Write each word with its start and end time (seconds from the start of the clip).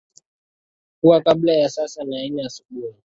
kuwa 1.01 1.21
kabla 1.21 1.53
ya 1.53 1.69
saa 1.69 2.03
na 2.03 2.21
nne 2.27 2.43
asubuhi 2.45 2.95